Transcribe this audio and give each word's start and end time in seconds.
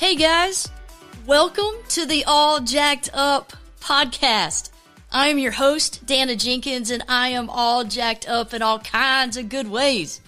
Hey 0.00 0.16
guys, 0.16 0.70
welcome 1.26 1.74
to 1.90 2.06
the 2.06 2.24
All 2.24 2.60
Jacked 2.60 3.10
Up 3.12 3.52
podcast. 3.82 4.70
I 5.12 5.28
am 5.28 5.38
your 5.38 5.52
host, 5.52 6.06
Dana 6.06 6.36
Jenkins, 6.36 6.90
and 6.90 7.04
I 7.06 7.28
am 7.28 7.50
all 7.50 7.84
jacked 7.84 8.26
up 8.26 8.54
in 8.54 8.62
all 8.62 8.78
kinds 8.78 9.36
of 9.36 9.50
good 9.50 9.70
ways. 9.70 10.22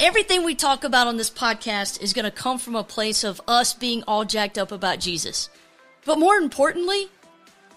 Everything 0.00 0.42
we 0.42 0.56
talk 0.56 0.82
about 0.82 1.06
on 1.06 1.18
this 1.18 1.30
podcast 1.30 2.02
is 2.02 2.14
going 2.14 2.24
to 2.24 2.32
come 2.32 2.58
from 2.58 2.74
a 2.74 2.82
place 2.82 3.22
of 3.22 3.40
us 3.46 3.74
being 3.74 4.02
all 4.08 4.24
jacked 4.24 4.58
up 4.58 4.72
about 4.72 4.98
Jesus. 4.98 5.50
But 6.04 6.18
more 6.18 6.34
importantly, 6.34 7.06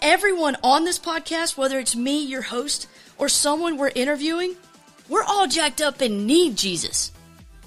everyone 0.02 0.56
on 0.64 0.82
this 0.82 0.98
podcast, 0.98 1.56
whether 1.56 1.78
it's 1.78 1.94
me, 1.94 2.24
your 2.26 2.42
host, 2.42 2.88
or 3.18 3.28
someone 3.28 3.76
we're 3.76 3.92
interviewing, 3.94 4.56
we're 5.08 5.22
all 5.22 5.46
jacked 5.46 5.80
up 5.80 6.00
and 6.00 6.26
need 6.26 6.56
Jesus. 6.56 7.12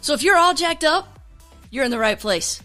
So 0.02 0.14
if 0.14 0.22
you're 0.22 0.38
all 0.38 0.54
jacked 0.54 0.84
up, 0.84 1.18
you're 1.72 1.86
in 1.86 1.92
the 1.92 1.98
right 1.98 2.20
place. 2.20 2.62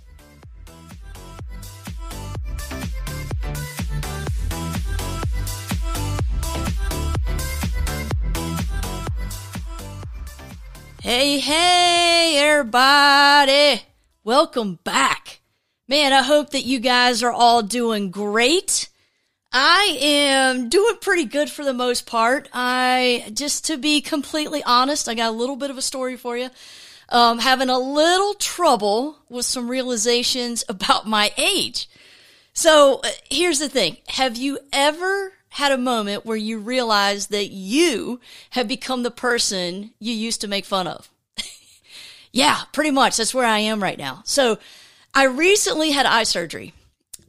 Hey, 11.09 11.39
hey, 11.39 12.37
everybody. 12.37 13.81
Welcome 14.25 14.79
back. 14.85 15.41
Man, 15.89 16.13
I 16.13 16.21
hope 16.21 16.51
that 16.51 16.67
you 16.67 16.81
guys 16.81 17.23
are 17.23 17.33
all 17.33 17.63
doing 17.63 18.11
great. 18.11 18.91
I 19.51 19.97
am 20.03 20.69
doing 20.69 20.97
pretty 21.01 21.25
good 21.25 21.49
for 21.49 21.65
the 21.65 21.73
most 21.73 22.05
part. 22.05 22.51
I, 22.53 23.31
just 23.33 23.65
to 23.69 23.79
be 23.79 24.03
completely 24.03 24.63
honest, 24.65 25.09
I 25.09 25.15
got 25.15 25.31
a 25.31 25.35
little 25.35 25.57
bit 25.57 25.71
of 25.71 25.79
a 25.79 25.81
story 25.81 26.19
for 26.19 26.37
you. 26.37 26.51
Um, 27.09 27.39
having 27.39 27.71
a 27.71 27.79
little 27.79 28.35
trouble 28.35 29.21
with 29.31 29.47
some 29.47 29.71
realizations 29.71 30.63
about 30.69 31.09
my 31.09 31.33
age. 31.39 31.89
So 32.53 33.01
uh, 33.03 33.09
here's 33.31 33.61
the 33.61 33.71
thing. 33.71 33.97
Have 34.09 34.37
you 34.37 34.59
ever 34.75 35.33
had 35.51 35.73
a 35.73 35.79
moment 35.79 36.27
where 36.27 36.37
you 36.37 36.59
realize 36.59 37.29
that 37.29 37.49
you 37.51 38.21
have 38.51 38.69
become 38.69 39.03
the 39.03 39.11
person 39.11 39.93
you 39.99 40.13
used 40.13 40.41
to 40.43 40.49
make 40.49 40.65
fun 40.65 40.87
of? 40.87 41.09
yeah, 42.33 42.63
pretty 42.73 42.91
much. 42.91 43.17
That's 43.17 43.35
where 43.35 43.47
I 43.47 43.59
am 43.61 43.83
right 43.83 43.99
now. 43.99 44.23
So 44.25 44.59
I 45.15 45.25
recently 45.25 45.91
had 45.91 46.07
eye 46.07 46.25
surgery 46.25 46.75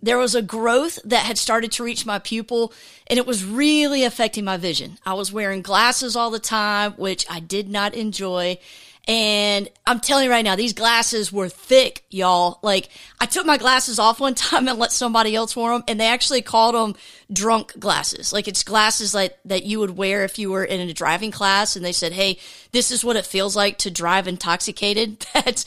there 0.01 0.17
was 0.17 0.35
a 0.35 0.41
growth 0.41 0.99
that 1.03 1.25
had 1.25 1.37
started 1.37 1.71
to 1.73 1.83
reach 1.83 2.05
my 2.05 2.19
pupil 2.19 2.73
and 3.07 3.17
it 3.17 3.25
was 3.25 3.43
really 3.43 4.03
affecting 4.03 4.45
my 4.45 4.57
vision. 4.57 4.97
I 5.05 5.13
was 5.13 5.33
wearing 5.33 5.61
glasses 5.61 6.15
all 6.15 6.29
the 6.29 6.39
time, 6.39 6.93
which 6.93 7.25
I 7.29 7.39
did 7.39 7.69
not 7.69 7.93
enjoy. 7.93 8.59
And 9.07 9.69
I'm 9.87 9.99
telling 9.99 10.25
you 10.25 10.31
right 10.31 10.45
now, 10.45 10.55
these 10.55 10.73
glasses 10.73 11.31
were 11.31 11.49
thick, 11.49 12.03
y'all. 12.11 12.59
Like, 12.61 12.89
I 13.19 13.25
took 13.25 13.45
my 13.45 13.57
glasses 13.57 13.97
off 13.97 14.19
one 14.19 14.35
time 14.35 14.67
and 14.67 14.77
let 14.77 14.91
somebody 14.91 15.35
else 15.35 15.55
wear 15.55 15.73
them, 15.73 15.83
and 15.87 15.99
they 15.99 16.07
actually 16.07 16.41
called 16.41 16.75
them 16.75 16.95
drunk 17.31 17.79
glasses. 17.79 18.31
Like, 18.31 18.47
it's 18.47 18.63
glasses 18.63 19.13
like 19.13 19.37
that 19.45 19.63
you 19.63 19.79
would 19.79 19.97
wear 19.97 20.23
if 20.23 20.37
you 20.37 20.51
were 20.51 20.63
in 20.63 20.87
a 20.87 20.93
driving 20.93 21.31
class, 21.31 21.75
and 21.75 21.83
they 21.83 21.91
said, 21.91 22.13
"Hey, 22.13 22.37
this 22.71 22.91
is 22.91 23.03
what 23.03 23.15
it 23.15 23.25
feels 23.25 23.55
like 23.55 23.79
to 23.79 23.91
drive 23.91 24.27
intoxicated." 24.27 25.25
That's 25.33 25.65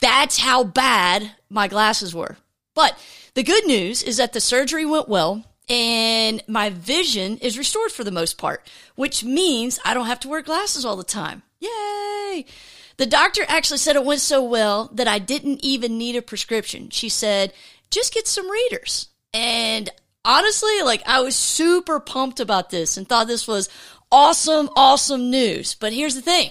that's 0.00 0.38
how 0.38 0.62
bad 0.62 1.32
my 1.50 1.66
glasses 1.66 2.14
were. 2.14 2.36
But 2.74 2.96
the 3.34 3.42
good 3.42 3.66
news 3.66 4.02
is 4.02 4.16
that 4.18 4.32
the 4.32 4.40
surgery 4.40 4.86
went 4.86 5.08
well 5.08 5.44
and 5.68 6.42
my 6.48 6.70
vision 6.70 7.38
is 7.38 7.58
restored 7.58 7.92
for 7.92 8.04
the 8.04 8.10
most 8.10 8.38
part, 8.38 8.66
which 8.94 9.24
means 9.24 9.78
I 9.84 9.94
don't 9.94 10.06
have 10.06 10.20
to 10.20 10.28
wear 10.28 10.42
glasses 10.42 10.84
all 10.84 10.96
the 10.96 11.04
time. 11.04 11.42
Yay! 11.60 12.46
The 12.96 13.06
doctor 13.06 13.42
actually 13.46 13.78
said 13.78 13.96
it 13.96 14.04
went 14.04 14.20
so 14.20 14.42
well 14.42 14.90
that 14.92 15.08
I 15.08 15.18
didn't 15.18 15.64
even 15.64 15.98
need 15.98 16.16
a 16.16 16.22
prescription. 16.22 16.90
She 16.90 17.08
said, 17.08 17.52
just 17.90 18.12
get 18.12 18.26
some 18.26 18.50
readers. 18.50 19.08
And 19.32 19.88
honestly, 20.24 20.82
like 20.82 21.02
I 21.06 21.20
was 21.20 21.36
super 21.36 22.00
pumped 22.00 22.40
about 22.40 22.70
this 22.70 22.96
and 22.96 23.08
thought 23.08 23.28
this 23.28 23.46
was 23.46 23.68
awesome, 24.10 24.68
awesome 24.74 25.30
news. 25.30 25.74
But 25.74 25.92
here's 25.92 26.14
the 26.14 26.22
thing 26.22 26.50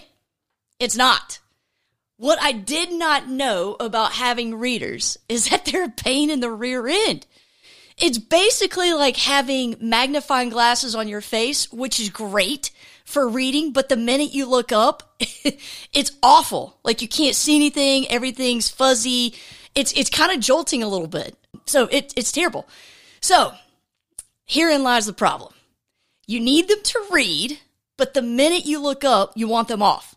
it's 0.79 0.95
not. 0.95 1.39
What 2.17 2.41
I 2.41 2.51
did 2.51 2.91
not 2.91 3.29
know 3.29 3.75
about 3.79 4.13
having 4.13 4.55
readers 4.55 5.17
is 5.29 5.49
that 5.49 5.65
they're 5.65 5.85
a 5.85 5.89
pain 5.89 6.29
in 6.29 6.39
the 6.39 6.51
rear 6.51 6.87
end. 6.87 7.25
It's 7.97 8.19
basically 8.19 8.93
like 8.93 9.17
having 9.17 9.75
magnifying 9.79 10.49
glasses 10.49 10.95
on 10.95 11.07
your 11.07 11.21
face, 11.21 11.71
which 11.71 11.99
is 11.99 12.09
great 12.09 12.71
for 13.05 13.27
reading, 13.27 13.71
but 13.71 13.89
the 13.89 13.95
minute 13.95 14.33
you 14.33 14.45
look 14.45 14.71
up, 14.71 15.15
it's 15.93 16.11
awful. 16.21 16.77
Like 16.83 17.01
you 17.01 17.07
can't 17.07 17.35
see 17.35 17.55
anything, 17.55 18.07
everything's 18.09 18.69
fuzzy. 18.69 19.33
It's 19.73 19.93
it's 19.93 20.09
kind 20.09 20.31
of 20.31 20.39
jolting 20.39 20.83
a 20.83 20.87
little 20.87 21.07
bit. 21.07 21.35
So 21.65 21.87
it, 21.87 22.13
it's 22.15 22.31
terrible. 22.31 22.67
So 23.19 23.53
herein 24.45 24.83
lies 24.83 25.07
the 25.07 25.13
problem. 25.13 25.53
You 26.27 26.39
need 26.39 26.67
them 26.67 26.83
to 26.83 27.05
read, 27.11 27.59
but 27.97 28.13
the 28.13 28.21
minute 28.21 28.65
you 28.65 28.79
look 28.79 29.03
up, 29.03 29.31
you 29.35 29.47
want 29.47 29.69
them 29.69 29.81
off. 29.81 30.15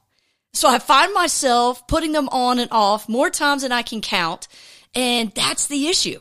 So 0.53 0.69
I 0.69 0.81
find 0.81 1.15
myself 1.15 1.87
putting 1.87 2.13
them 2.13 2.29
on 2.31 2.59
and 2.59 2.71
off 2.73 3.09
more 3.09 3.31
times 3.31 3.63
than 3.63 3.73
I 3.73 3.83
can 3.83 4.01
count. 4.01 4.49
And 4.95 5.33
that's 5.33 5.69
the 5.69 5.87
issue. 5.87 6.19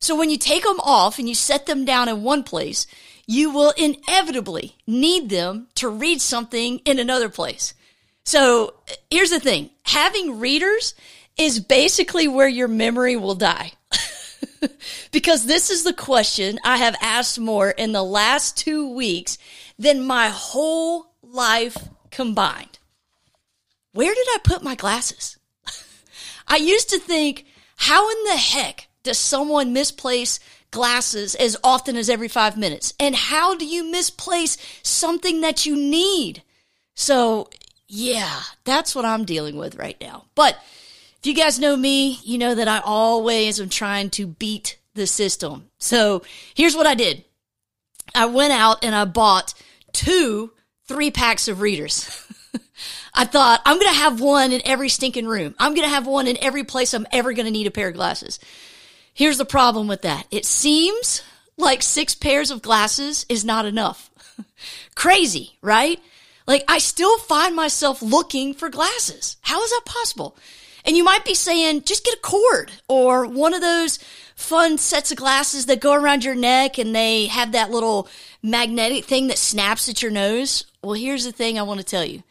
So 0.00 0.16
when 0.16 0.30
you 0.30 0.38
take 0.38 0.62
them 0.62 0.80
off 0.80 1.18
and 1.18 1.28
you 1.28 1.34
set 1.34 1.66
them 1.66 1.84
down 1.84 2.08
in 2.08 2.22
one 2.22 2.42
place, 2.42 2.86
you 3.26 3.50
will 3.50 3.72
inevitably 3.76 4.76
need 4.86 5.28
them 5.28 5.68
to 5.74 5.88
read 5.88 6.20
something 6.20 6.78
in 6.84 6.98
another 6.98 7.28
place. 7.28 7.74
So 8.24 8.74
here's 9.10 9.30
the 9.30 9.40
thing. 9.40 9.70
Having 9.84 10.38
readers 10.38 10.94
is 11.36 11.60
basically 11.60 12.28
where 12.28 12.48
your 12.48 12.68
memory 12.68 13.16
will 13.16 13.34
die. 13.34 13.72
because 15.12 15.46
this 15.46 15.70
is 15.70 15.84
the 15.84 15.92
question 15.92 16.58
I 16.64 16.78
have 16.78 16.96
asked 17.00 17.38
more 17.38 17.70
in 17.70 17.92
the 17.92 18.02
last 18.02 18.56
two 18.56 18.88
weeks 18.92 19.38
than 19.78 20.02
my 20.02 20.28
whole 20.28 21.12
life 21.22 21.76
combined 22.10 22.78
where 23.92 24.14
did 24.14 24.26
I 24.28 24.38
put 24.44 24.62
my 24.62 24.74
glasses? 24.74 25.38
I 26.48 26.56
used 26.56 26.90
to 26.90 26.98
think, 26.98 27.46
how 27.76 28.08
in 28.10 28.24
the 28.24 28.36
heck 28.36 28.87
does 29.08 29.18
someone 29.18 29.72
misplace 29.72 30.38
glasses 30.70 31.34
as 31.34 31.56
often 31.64 31.96
as 31.96 32.10
every 32.10 32.28
five 32.28 32.58
minutes? 32.58 32.92
And 33.00 33.14
how 33.14 33.54
do 33.54 33.66
you 33.66 33.90
misplace 33.90 34.58
something 34.82 35.40
that 35.40 35.64
you 35.64 35.74
need? 35.76 36.42
So, 36.94 37.48
yeah, 37.86 38.42
that's 38.64 38.94
what 38.94 39.06
I'm 39.06 39.24
dealing 39.24 39.56
with 39.56 39.76
right 39.76 39.96
now. 39.98 40.26
But 40.34 40.58
if 41.20 41.26
you 41.26 41.34
guys 41.34 41.58
know 41.58 41.74
me, 41.74 42.18
you 42.22 42.36
know 42.36 42.54
that 42.54 42.68
I 42.68 42.80
always 42.84 43.58
am 43.58 43.70
trying 43.70 44.10
to 44.10 44.26
beat 44.26 44.78
the 44.94 45.06
system. 45.06 45.70
So 45.78 46.22
here's 46.54 46.76
what 46.76 46.86
I 46.86 46.94
did 46.94 47.24
I 48.14 48.26
went 48.26 48.52
out 48.52 48.84
and 48.84 48.94
I 48.94 49.06
bought 49.06 49.54
two 49.92 50.52
three 50.86 51.10
packs 51.10 51.48
of 51.48 51.62
readers. 51.62 52.10
I 53.14 53.24
thought, 53.24 53.62
I'm 53.64 53.78
going 53.78 53.92
to 53.92 53.98
have 53.98 54.20
one 54.20 54.52
in 54.52 54.60
every 54.64 54.90
stinking 54.90 55.26
room. 55.26 55.54
I'm 55.58 55.74
going 55.74 55.86
to 55.86 55.94
have 55.94 56.06
one 56.06 56.26
in 56.26 56.38
every 56.42 56.64
place 56.64 56.92
I'm 56.92 57.06
ever 57.10 57.32
going 57.32 57.46
to 57.46 57.50
need 57.50 57.66
a 57.66 57.70
pair 57.70 57.88
of 57.88 57.94
glasses. 57.94 58.38
Here's 59.12 59.38
the 59.38 59.44
problem 59.44 59.88
with 59.88 60.02
that. 60.02 60.26
It 60.30 60.44
seems 60.44 61.22
like 61.56 61.82
six 61.82 62.14
pairs 62.14 62.50
of 62.50 62.62
glasses 62.62 63.26
is 63.28 63.44
not 63.44 63.66
enough. 63.66 64.10
Crazy, 64.94 65.58
right? 65.60 66.00
Like 66.46 66.64
I 66.68 66.78
still 66.78 67.18
find 67.18 67.54
myself 67.54 68.00
looking 68.00 68.54
for 68.54 68.68
glasses. 68.68 69.36
How 69.42 69.62
is 69.62 69.70
that 69.70 69.82
possible? 69.84 70.36
And 70.84 70.96
you 70.96 71.04
might 71.04 71.24
be 71.24 71.34
saying, 71.34 71.82
just 71.82 72.04
get 72.04 72.14
a 72.14 72.20
cord 72.22 72.72
or 72.88 73.26
one 73.26 73.52
of 73.52 73.60
those 73.60 73.98
fun 74.34 74.78
sets 74.78 75.10
of 75.10 75.18
glasses 75.18 75.66
that 75.66 75.80
go 75.80 75.92
around 75.92 76.24
your 76.24 76.34
neck 76.34 76.78
and 76.78 76.94
they 76.94 77.26
have 77.26 77.52
that 77.52 77.70
little 77.70 78.08
magnetic 78.42 79.04
thing 79.04 79.26
that 79.26 79.36
snaps 79.36 79.88
at 79.88 80.00
your 80.00 80.12
nose. 80.12 80.64
Well, 80.82 80.94
here's 80.94 81.24
the 81.24 81.32
thing 81.32 81.58
I 81.58 81.62
want 81.62 81.80
to 81.80 81.84
tell 81.84 82.04
you 82.04 82.22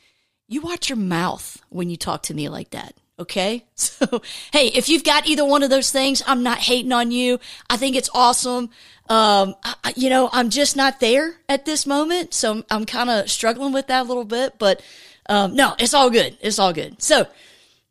you 0.47 0.61
watch 0.61 0.89
your 0.89 0.97
mouth 0.97 1.61
when 1.69 1.89
you 1.89 1.97
talk 1.97 2.23
to 2.23 2.33
me 2.33 2.47
like 2.49 2.71
that. 2.71 2.95
Okay. 3.19 3.65
So, 3.79 4.21
hey, 4.51 4.67
if 4.67 4.89
you've 4.89 5.03
got 5.03 5.27
either 5.27 5.43
one 5.43 5.63
of 5.63 5.71
those 5.71 5.91
things, 5.91 6.21
I'm 6.27 6.43
not 6.43 6.59
hating 6.59 6.91
on 6.91 7.09
you. 7.09 7.39
I 7.67 7.77
think 7.77 7.95
it's 7.95 8.11
awesome. 8.13 8.69
Um, 9.09 9.55
I, 9.63 9.93
you 9.95 10.11
know, 10.11 10.29
I'm 10.31 10.51
just 10.51 10.75
not 10.75 10.99
there 10.99 11.37
at 11.49 11.65
this 11.65 11.87
moment. 11.87 12.35
So 12.35 12.51
I'm, 12.51 12.65
I'm 12.69 12.85
kind 12.85 13.09
of 13.09 13.29
struggling 13.29 13.73
with 13.73 13.87
that 13.87 14.01
a 14.01 14.07
little 14.07 14.25
bit, 14.25 14.59
but, 14.59 14.83
um, 15.29 15.55
no, 15.55 15.73
it's 15.79 15.95
all 15.95 16.11
good. 16.11 16.37
It's 16.41 16.59
all 16.59 16.73
good. 16.73 17.01
So 17.01 17.27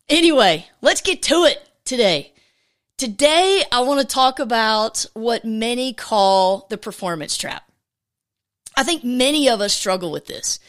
anyway, 0.09 0.69
let's 0.81 1.01
get 1.01 1.23
to 1.25 1.45
it 1.45 1.69
today. 1.85 2.33
Today, 2.99 3.63
I 3.73 3.81
want 3.81 4.01
to 4.01 4.07
talk 4.07 4.39
about 4.39 5.07
what 5.15 5.45
many 5.45 5.93
call 5.93 6.67
the 6.71 6.79
performance 6.79 7.37
trap. 7.37 7.69
I 8.77 8.85
think 8.85 9.03
many 9.03 9.49
of 9.49 9.61
us 9.61 9.73
struggle 9.73 10.13
with 10.13 10.27
this. 10.27 10.61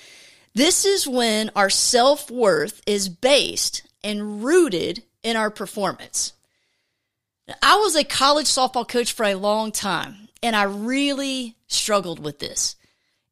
This 0.55 0.85
is 0.85 1.07
when 1.07 1.51
our 1.55 1.69
self 1.69 2.31
worth 2.31 2.81
is 2.87 3.09
based 3.09 3.86
and 4.07 4.41
rooted 4.41 5.03
in 5.21 5.35
our 5.35 5.51
performance. 5.51 6.31
I 7.61 7.75
was 7.75 7.93
a 7.93 8.05
college 8.05 8.45
softball 8.45 8.87
coach 8.87 9.11
for 9.11 9.25
a 9.25 9.35
long 9.35 9.73
time, 9.73 10.29
and 10.41 10.55
I 10.55 10.63
really 10.63 11.57
struggled 11.67 12.17
with 12.23 12.39
this. 12.39 12.77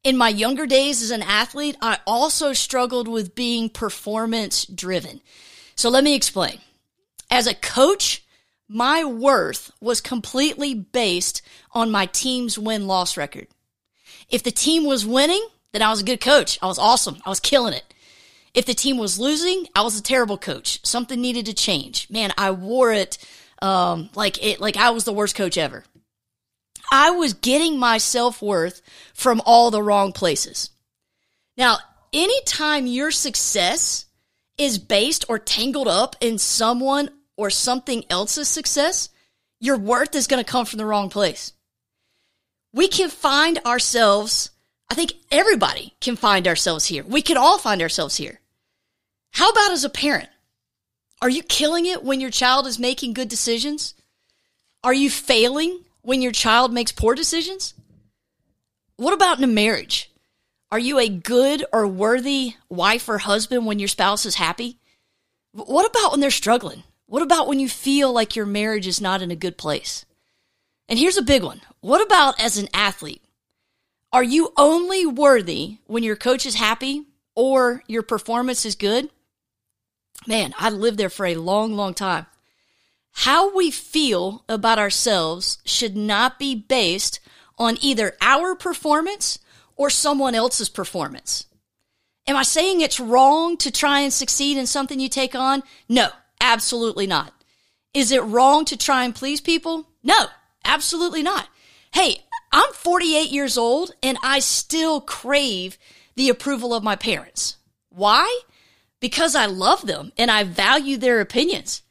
In 0.04 0.18
my 0.18 0.28
younger 0.28 0.66
days 0.66 1.02
as 1.02 1.10
an 1.10 1.22
athlete, 1.22 1.78
I 1.80 1.98
also 2.06 2.52
struggled 2.52 3.08
with 3.08 3.34
being 3.34 3.70
performance 3.70 4.66
driven. 4.66 5.22
So 5.76 5.88
let 5.88 6.04
me 6.04 6.14
explain. 6.14 6.58
As 7.30 7.46
a 7.46 7.54
coach, 7.54 8.22
my 8.68 9.02
worth 9.02 9.70
was 9.80 10.02
completely 10.02 10.74
based 10.74 11.40
on 11.72 11.90
my 11.90 12.04
team's 12.04 12.58
win 12.58 12.86
loss 12.86 13.16
record. 13.16 13.48
If 14.28 14.42
the 14.42 14.50
team 14.50 14.84
was 14.84 15.06
winning, 15.06 15.44
then 15.72 15.80
I 15.80 15.88
was 15.88 16.02
a 16.02 16.04
good 16.04 16.20
coach. 16.20 16.58
I 16.60 16.66
was 16.66 16.78
awesome. 16.78 17.16
I 17.24 17.30
was 17.30 17.40
killing 17.40 17.72
it. 17.72 17.94
If 18.56 18.64
the 18.64 18.74
team 18.74 18.96
was 18.96 19.18
losing, 19.18 19.66
I 19.76 19.82
was 19.82 19.98
a 19.98 20.02
terrible 20.02 20.38
coach. 20.38 20.80
Something 20.82 21.20
needed 21.20 21.44
to 21.46 21.54
change. 21.54 22.08
Man, 22.08 22.32
I 22.38 22.52
wore 22.52 22.90
it 22.90 23.18
um, 23.60 24.08
like 24.14 24.42
it 24.42 24.60
like 24.60 24.78
I 24.78 24.90
was 24.90 25.04
the 25.04 25.12
worst 25.12 25.36
coach 25.36 25.58
ever. 25.58 25.84
I 26.90 27.10
was 27.10 27.34
getting 27.34 27.78
my 27.78 27.98
self 27.98 28.40
worth 28.40 28.80
from 29.12 29.42
all 29.44 29.70
the 29.70 29.82
wrong 29.82 30.12
places. 30.12 30.70
Now, 31.58 31.76
anytime 32.14 32.86
your 32.86 33.10
success 33.10 34.06
is 34.56 34.78
based 34.78 35.26
or 35.28 35.38
tangled 35.38 35.88
up 35.88 36.16
in 36.22 36.38
someone 36.38 37.10
or 37.36 37.50
something 37.50 38.04
else's 38.08 38.48
success, 38.48 39.10
your 39.60 39.76
worth 39.76 40.14
is 40.14 40.26
going 40.26 40.42
to 40.42 40.50
come 40.50 40.64
from 40.64 40.78
the 40.78 40.86
wrong 40.86 41.10
place. 41.10 41.52
We 42.72 42.88
can 42.88 43.10
find 43.10 43.58
ourselves, 43.66 44.50
I 44.90 44.94
think 44.94 45.12
everybody 45.30 45.94
can 46.00 46.16
find 46.16 46.48
ourselves 46.48 46.86
here. 46.86 47.04
We 47.04 47.20
can 47.20 47.36
all 47.36 47.58
find 47.58 47.82
ourselves 47.82 48.16
here. 48.16 48.40
How 49.32 49.50
about 49.50 49.72
as 49.72 49.84
a 49.84 49.90
parent? 49.90 50.28
Are 51.22 51.30
you 51.30 51.42
killing 51.42 51.86
it 51.86 52.04
when 52.04 52.20
your 52.20 52.30
child 52.30 52.66
is 52.66 52.78
making 52.78 53.14
good 53.14 53.28
decisions? 53.28 53.94
Are 54.84 54.94
you 54.94 55.10
failing 55.10 55.80
when 56.02 56.22
your 56.22 56.32
child 56.32 56.72
makes 56.72 56.92
poor 56.92 57.14
decisions? 57.14 57.74
What 58.96 59.14
about 59.14 59.38
in 59.38 59.44
a 59.44 59.48
marriage? 59.48 60.10
Are 60.70 60.78
you 60.78 60.98
a 60.98 61.08
good 61.08 61.64
or 61.72 61.86
worthy 61.86 62.54
wife 62.68 63.08
or 63.08 63.18
husband 63.18 63.66
when 63.66 63.78
your 63.78 63.88
spouse 63.88 64.26
is 64.26 64.34
happy? 64.36 64.78
What 65.52 65.88
about 65.88 66.12
when 66.12 66.20
they're 66.20 66.30
struggling? 66.30 66.82
What 67.06 67.22
about 67.22 67.46
when 67.46 67.60
you 67.60 67.68
feel 67.68 68.12
like 68.12 68.36
your 68.36 68.46
marriage 68.46 68.86
is 68.86 69.00
not 69.00 69.22
in 69.22 69.30
a 69.30 69.36
good 69.36 69.56
place? 69.56 70.04
And 70.88 70.98
here's 70.98 71.16
a 71.16 71.22
big 71.22 71.42
one. 71.42 71.62
What 71.80 72.04
about 72.04 72.40
as 72.40 72.58
an 72.58 72.68
athlete? 72.74 73.22
Are 74.12 74.22
you 74.22 74.52
only 74.56 75.06
worthy 75.06 75.78
when 75.86 76.02
your 76.02 76.16
coach 76.16 76.46
is 76.46 76.54
happy 76.54 77.04
or 77.34 77.82
your 77.86 78.02
performance 78.02 78.64
is 78.64 78.74
good? 78.74 79.10
Man, 80.26 80.54
I 80.58 80.70
lived 80.70 80.98
there 80.98 81.10
for 81.10 81.26
a 81.26 81.36
long, 81.36 81.74
long 81.74 81.94
time. 81.94 82.26
How 83.12 83.54
we 83.54 83.70
feel 83.70 84.44
about 84.48 84.78
ourselves 84.78 85.58
should 85.64 85.96
not 85.96 86.38
be 86.38 86.54
based 86.54 87.20
on 87.58 87.78
either 87.80 88.14
our 88.20 88.54
performance 88.54 89.38
or 89.76 89.88
someone 89.90 90.34
else's 90.34 90.68
performance. 90.68 91.46
Am 92.26 92.36
I 92.36 92.42
saying 92.42 92.80
it's 92.80 93.00
wrong 93.00 93.56
to 93.58 93.70
try 93.70 94.00
and 94.00 94.12
succeed 94.12 94.56
in 94.56 94.66
something 94.66 94.98
you 94.98 95.08
take 95.08 95.34
on? 95.34 95.62
No, 95.88 96.08
absolutely 96.40 97.06
not. 97.06 97.32
Is 97.94 98.10
it 98.12 98.22
wrong 98.22 98.64
to 98.66 98.76
try 98.76 99.04
and 99.04 99.14
please 99.14 99.40
people? 99.40 99.88
No, 100.02 100.26
absolutely 100.64 101.22
not. 101.22 101.48
Hey, 101.92 102.18
I'm 102.52 102.72
48 102.72 103.30
years 103.30 103.56
old 103.56 103.92
and 104.02 104.18
I 104.22 104.40
still 104.40 105.00
crave 105.00 105.78
the 106.16 106.28
approval 106.28 106.74
of 106.74 106.82
my 106.82 106.96
parents. 106.96 107.56
Why? 107.90 108.40
Because 109.00 109.34
I 109.34 109.46
love 109.46 109.86
them 109.86 110.12
and 110.16 110.30
I 110.30 110.44
value 110.44 110.96
their 110.96 111.20
opinions. 111.20 111.82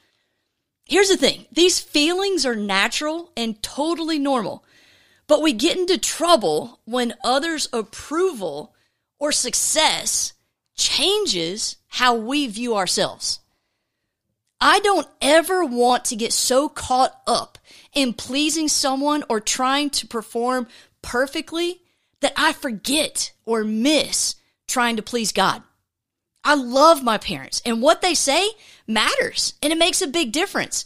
Here's 0.85 1.09
the 1.09 1.17
thing 1.17 1.45
these 1.51 1.79
feelings 1.79 2.45
are 2.45 2.55
natural 2.55 3.31
and 3.35 3.61
totally 3.61 4.19
normal. 4.19 4.63
But 5.27 5.41
we 5.41 5.53
get 5.53 5.77
into 5.77 5.97
trouble 5.97 6.79
when 6.85 7.15
others' 7.23 7.67
approval 7.73 8.75
or 9.17 9.31
success 9.31 10.33
changes 10.75 11.77
how 11.87 12.15
we 12.15 12.47
view 12.47 12.75
ourselves. 12.75 13.39
I 14.61 14.79
don't 14.79 15.07
ever 15.21 15.65
want 15.65 16.05
to 16.05 16.15
get 16.15 16.33
so 16.33 16.69
caught 16.69 17.19
up 17.25 17.57
in 17.93 18.13
pleasing 18.13 18.67
someone 18.67 19.23
or 19.29 19.39
trying 19.39 19.89
to 19.91 20.07
perform 20.07 20.67
perfectly 21.01 21.81
that 22.21 22.33
I 22.35 22.53
forget 22.53 23.33
or 23.45 23.63
miss 23.63 24.35
trying 24.67 24.95
to 24.97 25.03
please 25.03 25.31
God. 25.31 25.63
I 26.45 26.53
love 26.53 27.03
my 27.03 27.18
parents 27.18 27.62
and 27.65 27.81
what 27.81 28.01
they 28.01 28.13
say 28.13 28.51
matters 28.88 29.56
and 29.62 29.74
it 29.74 29.80
makes 29.80 30.01
a 30.01 30.07
big 30.07 30.31
difference. 30.31 30.86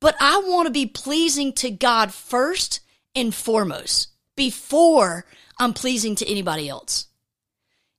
But 0.00 0.14
I 0.20 0.42
want 0.46 0.66
to 0.66 0.72
be 0.72 0.86
pleasing 0.86 1.52
to 1.54 1.70
God 1.70 2.14
first 2.14 2.80
and 3.14 3.34
foremost 3.34 4.08
before 4.36 5.24
I'm 5.58 5.72
pleasing 5.72 6.14
to 6.16 6.28
anybody 6.28 6.68
else. 6.68 7.06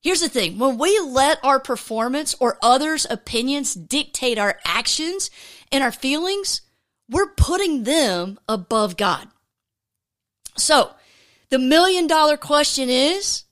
Here's 0.02 0.22
the 0.22 0.30
thing 0.30 0.60
when 0.60 0.78
we 0.78 1.00
let 1.00 1.40
our 1.44 1.60
performance 1.60 2.36
or 2.40 2.60
others' 2.62 3.08
opinions 3.10 3.74
dictate 3.74 4.38
our 4.38 4.60
actions 4.64 5.32
and 5.72 5.84
our 5.84 5.92
feelings, 5.92 6.62
we're 7.10 7.34
putting 7.34 7.84
them 7.84 8.40
above 8.48 8.98
God. 8.98 9.28
So, 10.58 10.92
the 11.50 11.60
million 11.60 12.08
dollar 12.08 12.38
question 12.38 12.90
is 12.90 13.44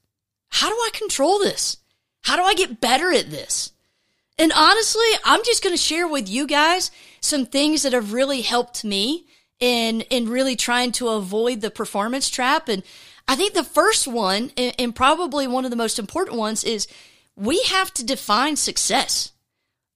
how 0.50 0.70
do 0.70 0.76
I 0.76 0.90
control 0.94 1.40
this? 1.40 1.78
How 2.24 2.36
do 2.36 2.44
I 2.44 2.54
get 2.54 2.82
better 2.82 3.12
at 3.12 3.30
this? 3.30 3.72
And 4.40 4.52
honestly, 4.56 5.06
I'm 5.24 5.44
just 5.44 5.64
going 5.64 5.76
to 5.76 5.82
share 5.82 6.08
with 6.08 6.28
you 6.28 6.48
guys 6.48 6.90
some 7.22 7.46
things 7.46 7.84
that 7.84 7.94
have 7.94 8.14
really 8.14 8.42
helped 8.42 8.84
me 8.84 9.28
in 9.60 10.02
in 10.02 10.28
really 10.28 10.56
trying 10.56 10.92
to 10.94 11.10
avoid 11.10 11.62
the 11.62 11.70
performance 11.70 12.30
trap 12.30 12.68
and 12.68 12.84
I 13.28 13.36
think 13.36 13.54
the 13.54 13.64
first 13.64 14.08
one 14.08 14.52
and 14.58 14.96
probably 14.96 15.48
one 15.48 15.64
of 15.66 15.72
the 15.72 15.78
most 15.78 15.98
important 15.98 16.38
ones 16.38 16.64
is 16.64 16.88
we 17.36 17.64
have 17.64 17.94
to 17.94 18.06
define 18.06 18.58
success. 18.58 19.32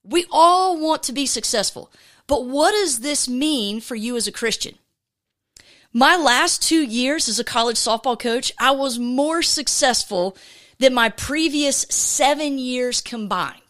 We 0.03 0.25
all 0.31 0.79
want 0.79 1.03
to 1.03 1.13
be 1.13 1.25
successful. 1.25 1.91
But 2.25 2.45
what 2.45 2.71
does 2.71 2.99
this 2.99 3.27
mean 3.27 3.81
for 3.81 3.95
you 3.95 4.15
as 4.15 4.27
a 4.27 4.31
Christian? 4.31 4.75
My 5.91 6.15
last 6.15 6.61
2 6.63 6.83
years 6.83 7.27
as 7.27 7.39
a 7.39 7.43
college 7.43 7.77
softball 7.77 8.19
coach, 8.19 8.53
I 8.57 8.71
was 8.71 8.99
more 8.99 9.41
successful 9.41 10.37
than 10.79 10.93
my 10.93 11.09
previous 11.09 11.85
7 11.89 12.57
years 12.57 13.01
combined. 13.01 13.67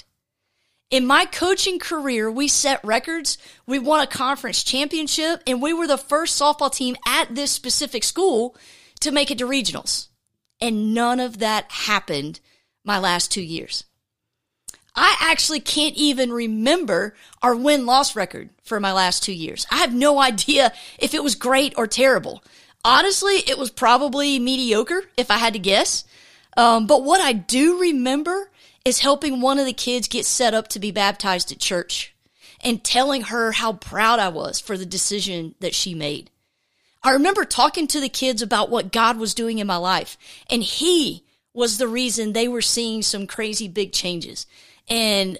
In 0.89 1.05
my 1.05 1.25
coaching 1.25 1.79
career, 1.79 2.31
we 2.31 2.47
set 2.47 2.83
records. 2.83 3.37
We 3.65 3.77
won 3.77 3.99
a 3.99 4.07
conference 4.07 4.63
championship 4.63 5.43
and 5.45 5.61
we 5.61 5.73
were 5.73 5.87
the 5.87 5.97
first 5.97 6.39
softball 6.39 6.73
team 6.73 6.95
at 7.05 7.35
this 7.35 7.51
specific 7.51 8.05
school 8.05 8.55
to 9.01 9.11
make 9.11 9.29
it 9.29 9.37
to 9.39 9.45
regionals. 9.45 10.07
And 10.61 10.93
none 10.93 11.19
of 11.19 11.39
that 11.39 11.71
happened 11.71 12.39
my 12.85 12.99
last 12.99 13.31
two 13.31 13.41
years. 13.41 13.83
I 14.95 15.15
actually 15.19 15.59
can't 15.59 15.95
even 15.95 16.31
remember 16.31 17.15
our 17.43 17.55
win 17.55 17.85
loss 17.85 18.15
record 18.15 18.49
for 18.63 18.79
my 18.79 18.91
last 18.91 19.23
two 19.23 19.33
years. 19.33 19.67
I 19.69 19.77
have 19.77 19.93
no 19.93 20.19
idea 20.21 20.71
if 20.97 21.13
it 21.13 21.23
was 21.23 21.35
great 21.35 21.73
or 21.77 21.85
terrible. 21.85 22.43
Honestly, 22.85 23.35
it 23.47 23.57
was 23.57 23.69
probably 23.69 24.39
mediocre 24.39 25.03
if 25.17 25.29
I 25.29 25.37
had 25.37 25.53
to 25.53 25.59
guess. 25.59 26.05
Um, 26.57 26.87
but 26.87 27.03
what 27.03 27.21
I 27.21 27.33
do 27.33 27.79
remember 27.79 28.51
is 28.83 28.99
helping 28.99 29.39
one 29.39 29.59
of 29.59 29.65
the 29.65 29.73
kids 29.73 30.07
get 30.07 30.25
set 30.25 30.53
up 30.53 30.67
to 30.69 30.79
be 30.79 30.91
baptized 30.91 31.51
at 31.51 31.59
church 31.59 32.15
and 32.63 32.83
telling 32.83 33.21
her 33.23 33.51
how 33.51 33.73
proud 33.73 34.19
I 34.19 34.29
was 34.29 34.59
for 34.59 34.75
the 34.75 34.85
decision 34.85 35.53
that 35.59 35.75
she 35.75 35.93
made. 35.93 36.31
I 37.03 37.11
remember 37.11 37.45
talking 37.45 37.85
to 37.87 38.01
the 38.01 38.09
kids 38.09 38.41
about 38.41 38.71
what 38.71 38.91
God 38.91 39.17
was 39.17 39.35
doing 39.35 39.59
in 39.59 39.67
my 39.67 39.77
life, 39.77 40.17
and 40.49 40.63
He 40.63 41.23
was 41.53 41.77
the 41.77 41.87
reason 41.87 42.33
they 42.33 42.47
were 42.47 42.61
seeing 42.61 43.03
some 43.03 43.27
crazy 43.27 43.67
big 43.67 43.93
changes 43.93 44.47
and 44.89 45.37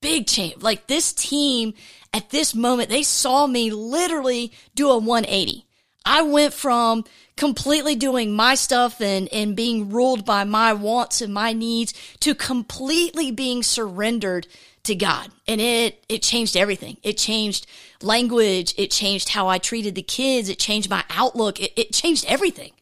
big 0.00 0.26
change. 0.26 0.62
Like 0.62 0.88
this 0.88 1.12
team 1.12 1.74
at 2.12 2.30
this 2.30 2.54
moment, 2.54 2.88
they 2.88 3.04
saw 3.04 3.46
me 3.46 3.70
literally 3.70 4.52
do 4.74 4.90
a 4.90 4.98
180. 4.98 5.64
I 6.04 6.22
went 6.22 6.54
from 6.54 7.04
completely 7.40 7.94
doing 7.94 8.34
my 8.34 8.54
stuff 8.54 9.00
and, 9.00 9.26
and 9.32 9.56
being 9.56 9.88
ruled 9.88 10.26
by 10.26 10.44
my 10.44 10.74
wants 10.74 11.22
and 11.22 11.32
my 11.32 11.54
needs 11.54 11.94
to 12.20 12.34
completely 12.34 13.30
being 13.30 13.62
surrendered 13.62 14.46
to 14.82 14.94
God. 14.94 15.30
And 15.48 15.58
it, 15.58 16.04
it 16.06 16.22
changed 16.22 16.54
everything. 16.54 16.98
It 17.02 17.16
changed 17.16 17.66
language. 18.02 18.74
It 18.76 18.90
changed 18.90 19.30
how 19.30 19.48
I 19.48 19.56
treated 19.56 19.94
the 19.94 20.02
kids. 20.02 20.50
It 20.50 20.58
changed 20.58 20.90
my 20.90 21.02
outlook. 21.08 21.58
It, 21.58 21.72
it 21.76 21.94
changed 21.94 22.26
everything. 22.28 22.72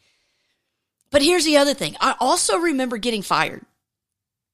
But 1.12 1.22
here's 1.22 1.44
the 1.44 1.56
other 1.56 1.72
thing. 1.72 1.94
I 2.00 2.16
also 2.18 2.58
remember 2.58 2.96
getting 2.96 3.22
fired. 3.22 3.64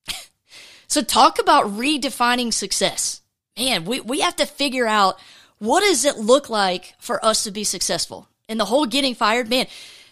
so 0.87 1.01
talk 1.01 1.39
about 1.39 1.79
redefining 1.79 2.53
success. 2.53 3.23
Man, 3.59 3.87
we, 3.87 4.01
we 4.01 4.21
have 4.21 4.37
to 4.37 4.45
figure 4.45 4.87
out 4.87 5.19
what 5.57 5.81
does 5.81 6.05
it 6.05 6.19
look 6.19 6.51
like 6.51 6.95
for 6.99 7.25
us 7.25 7.45
to 7.45 7.51
be 7.51 7.65
successful? 7.65 8.29
And 8.49 8.61
the 8.61 8.65
whole 8.65 8.87
getting 8.87 9.15
fired, 9.15 9.49
man, 9.49 9.67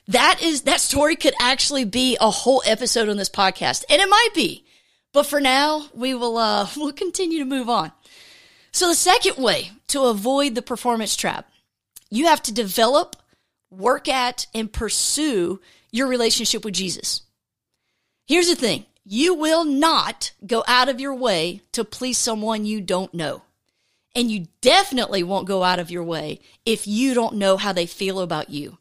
that 0.08 0.40
is 0.42 0.62
that 0.62 0.80
story 0.80 1.16
could 1.16 1.34
actually 1.40 1.84
be 1.84 2.16
a 2.20 2.30
whole 2.30 2.62
episode 2.66 3.08
on 3.08 3.16
this 3.16 3.28
podcast. 3.28 3.84
And 3.88 4.00
it 4.00 4.08
might 4.08 4.30
be. 4.34 4.64
But 5.12 5.26
for 5.26 5.40
now 5.40 5.86
we 5.94 6.14
will 6.14 6.36
uh 6.38 6.68
we'll 6.76 6.92
continue 6.92 7.38
to 7.38 7.44
move 7.44 7.68
on. 7.68 7.92
So 8.72 8.88
the 8.88 8.94
second 8.94 9.42
way 9.42 9.70
to 9.88 10.04
avoid 10.04 10.54
the 10.54 10.62
performance 10.62 11.16
trap 11.16 11.48
you 12.10 12.26
have 12.26 12.42
to 12.42 12.52
develop 12.52 13.16
work 13.70 14.06
at 14.06 14.46
and 14.54 14.70
pursue 14.70 15.60
your 15.90 16.06
relationship 16.06 16.62
with 16.64 16.74
jesus. 16.74 17.22
Here's 18.26 18.48
the 18.48 18.54
thing. 18.54 18.84
You 19.04 19.34
will 19.34 19.64
not 19.64 20.32
go 20.46 20.62
out 20.68 20.88
of 20.88 21.00
your 21.00 21.14
way 21.14 21.62
to 21.72 21.84
please 21.84 22.18
someone 22.18 22.66
you 22.66 22.80
don't 22.80 23.12
know 23.14 23.42
And 24.14 24.30
you 24.30 24.48
definitely 24.60 25.22
won't 25.22 25.48
go 25.48 25.62
out 25.62 25.78
of 25.78 25.90
your 25.90 26.04
way 26.04 26.40
if 26.66 26.86
you 26.86 27.14
don't 27.14 27.36
know 27.36 27.56
how 27.56 27.72
they 27.72 27.86
feel 27.86 28.20
about 28.20 28.50
you. 28.50 28.78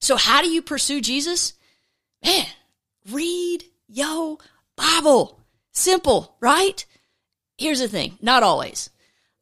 So 0.00 0.16
how 0.16 0.42
do 0.42 0.48
you 0.48 0.62
pursue 0.62 1.00
Jesus? 1.00 1.54
Man, 2.24 2.46
read 3.10 3.64
yo 3.88 4.38
Bible. 4.76 5.40
Simple, 5.72 6.36
right? 6.40 6.84
Here's 7.56 7.80
the 7.80 7.88
thing, 7.88 8.18
not 8.20 8.42
always. 8.42 8.90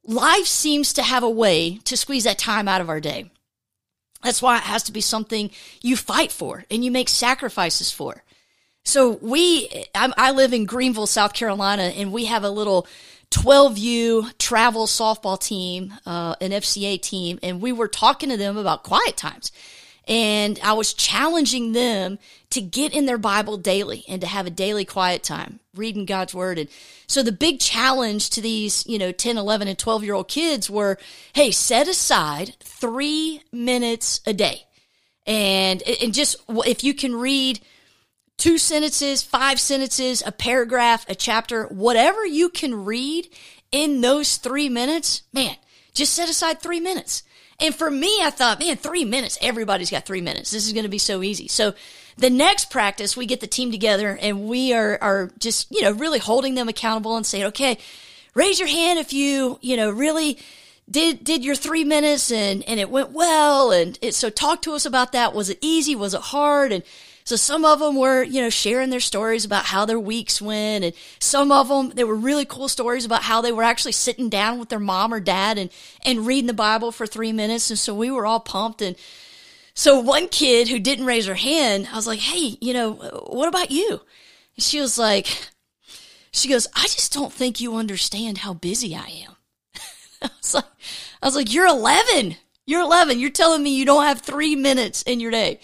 Life 0.05 0.47
seems 0.47 0.93
to 0.95 1.03
have 1.03 1.23
a 1.23 1.31
way 1.31 1.79
to 1.85 1.97
squeeze 1.97 2.25
that 2.25 2.39
time 2.39 2.69
out 2.69 2.81
of 2.81 2.89
our 2.89 3.01
day. 3.01 3.31
That's 4.23 4.41
why 4.41 4.57
it 4.57 4.65
has 4.65 4.83
to 4.85 4.93
be 4.93 5.01
something 5.01 5.51
you 5.83 5.97
fight 5.97 6.33
for 6.33 6.65
and 6.71 6.85
you 6.85 6.91
make 6.91 7.09
sacrifices 7.09 7.91
for. 7.91 8.23
So 8.85 9.19
we, 9.21 9.69
I, 9.95 10.13
I 10.17 10.31
live 10.31 10.53
in 10.53 10.65
Greenville, 10.65 11.07
South 11.07 11.33
Carolina, 11.33 11.85
and 11.85 12.13
we 12.13 12.27
have 12.27 12.45
a 12.45 12.51
little 12.51 12.87
12U 13.31 14.39
travel 14.39 14.87
softball 14.87 15.41
team, 15.41 15.95
uh, 16.07 16.37
an 16.41 16.51
FCA 16.51 17.01
team, 17.01 17.39
and 17.43 17.61
we 17.61 17.73
were 17.73 17.89
talking 17.89 18.31
to 18.31 18.37
them 18.37 18.57
about 18.57 18.85
quiet 18.85 19.17
times. 19.17 19.53
And 20.09 20.61
I 20.63 20.75
was 20.75 20.95
challenging 20.95 21.73
them 21.73 22.19
to 22.51 22.61
get 22.61 22.95
in 22.95 23.07
their 23.07 23.19
Bible 23.19 23.57
daily 23.57 24.05
and 24.09 24.21
to 24.21 24.27
have 24.27 24.47
a 24.47 24.51
daily 24.51 24.85
quiet 24.85 25.25
time, 25.25 25.59
reading 25.75 26.05
God's 26.05 26.33
word. 26.33 26.59
And 26.59 26.69
so 27.09 27.25
the 27.25 27.33
big 27.33 27.59
challenge 27.59 28.31
to 28.31 28.41
these, 28.41 28.87
you 28.87 28.99
know, 28.99 29.11
10, 29.11 29.37
11, 29.37 29.67
and 29.67 29.79
12 29.79 30.05
year 30.05 30.15
old 30.15 30.29
kids 30.29 30.71
were, 30.71 30.97
hey, 31.33 31.51
set 31.51 31.89
aside 31.89 32.55
three 32.61 33.43
minutes 33.51 34.21
a 34.27 34.33
day. 34.33 34.63
And, 35.27 35.83
and 36.01 36.15
just 36.15 36.37
if 36.49 36.85
you 36.85 36.95
can 36.95 37.17
read 37.17 37.59
two 38.37 38.59
sentences, 38.59 39.23
five 39.23 39.59
sentences, 39.59 40.23
a 40.25 40.33
paragraph, 40.33 41.07
a 41.09 41.15
chapter, 41.15 41.65
whatever 41.65 42.25
you 42.25 42.49
can 42.49 42.85
read 42.85 43.29
in 43.73 44.01
those 44.01 44.37
three 44.37 44.69
minutes, 44.69 45.23
man, 45.33 45.57
just 45.95 46.13
set 46.13 46.29
aside 46.29 46.61
three 46.61 46.81
minutes. 46.81 47.23
And 47.59 47.75
for 47.75 47.91
me, 47.91 48.19
I 48.23 48.31
thought, 48.31 48.61
man, 48.61 48.77
three 48.77 49.05
minutes. 49.05 49.39
Everybody's 49.41 49.91
got 49.91 50.05
three 50.05 50.21
minutes. 50.21 50.51
This 50.51 50.67
is 50.67 50.73
going 50.73 50.85
to 50.85 50.91
be 50.91 50.99
so 50.99 51.23
easy. 51.23 51.49
So 51.49 51.75
the 52.19 52.31
next 52.31 52.71
practice, 52.71 53.17
we 53.17 53.27
get 53.27 53.41
the 53.41 53.47
team 53.47 53.71
together 53.73 54.19
and 54.21 54.47
we 54.47 54.75
are, 54.75 54.99
are 55.01 55.31
just, 55.39 55.71
you 55.71 55.83
know, 55.83 55.93
really 55.93 56.19
holding 56.19 56.55
them 56.55 56.69
accountable 56.69 57.17
and 57.17 57.25
saying, 57.25 57.45
okay, 57.45 57.79
raise 58.35 58.59
your 58.59 58.69
hand 58.69 58.99
if 58.99 59.13
you, 59.15 59.59
you 59.63 59.77
know, 59.77 59.91
really 59.91 60.39
did, 60.91 61.25
did 61.25 61.45
your 61.45 61.55
three 61.55 61.85
minutes 61.85 62.31
and, 62.31 62.63
and 62.65 62.79
it 62.79 62.91
went 62.91 63.11
well. 63.11 63.71
And 63.71 63.99
it, 64.03 64.15
so 64.15 64.29
talk 64.29 64.63
to 64.63 64.75
us 64.75 64.85
about 64.85 65.13
that. 65.13 65.35
Was 65.35 65.49
it 65.49 65.59
easy? 65.63 65.97
Was 65.97 66.13
it 66.13 66.21
hard? 66.21 66.73
And 66.73 66.85
so 67.27 67.35
some 67.35 67.65
of 67.65 67.81
them 67.81 67.97
were, 67.97 68.23
you 68.23 68.41
know, 68.41 68.51
sharing 68.51 68.91
their 68.91 69.01
stories 69.01 69.45
about 69.45 69.65
how 69.65 69.85
their 69.85 69.99
weeks 69.99 70.41
went. 70.41 70.85
And 70.85 70.95
some 71.19 71.51
of 71.51 71.67
them, 71.67 71.91
there 71.91 72.07
were 72.07 72.15
really 72.15 72.45
cool 72.45 72.69
stories 72.69 73.05
about 73.05 73.25
how 73.25 73.41
they 73.41 73.51
were 73.51 73.65
actually 73.65 73.93
sitting 73.93 74.29
down 74.29 74.61
with 74.61 74.69
their 74.69 74.79
mom 74.79 75.13
or 75.13 75.19
dad 75.19 75.59
and, 75.59 75.71
and 76.05 76.25
reading 76.25 76.47
the 76.47 76.55
Bible 76.55 76.93
for 76.93 77.05
three 77.05 77.33
minutes. 77.33 77.69
And 77.69 77.79
so 77.81 77.97
we 77.97 78.13
were 78.13 78.27
all 78.27 78.39
pumped. 78.39 78.81
And 78.81 78.95
so 79.75 79.99
one 79.99 80.29
kid 80.29 80.69
who 80.69 80.79
didn't 80.79 81.07
raise 81.07 81.27
her 81.27 81.35
hand, 81.35 81.89
I 81.91 81.97
was 81.97 82.07
like, 82.07 82.21
Hey, 82.21 82.59
you 82.61 82.73
know, 82.73 82.93
what 82.93 83.49
about 83.49 83.73
you? 83.73 84.03
And 84.55 84.63
she 84.63 84.81
was 84.81 84.97
like, 84.97 85.27
she 86.31 86.49
goes, 86.49 86.69
I 86.77 86.83
just 86.83 87.13
don't 87.13 87.33
think 87.33 87.61
you 87.61 87.75
understand 87.75 88.39
how 88.39 88.55
busy 88.55 88.95
I 88.95 89.25
am. 89.27 89.37
I 90.23 90.31
was 90.41 90.55
like, 90.55 90.65
I 91.21 91.27
was 91.27 91.35
like, 91.35 91.53
you're 91.53 91.67
11. 91.67 92.37
You're 92.67 92.83
11. 92.83 93.19
You're 93.19 93.31
telling 93.31 93.65
me 93.65 93.77
you 93.77 93.85
don't 93.85 94.05
have 94.05 94.21
three 94.21 94.55
minutes 94.55 95.03
in 95.03 95.19
your 95.19 95.33
day. 95.33 95.59